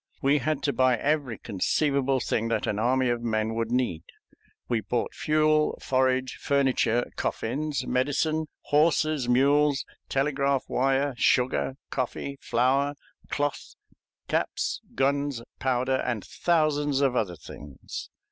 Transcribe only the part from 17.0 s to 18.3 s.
of other things.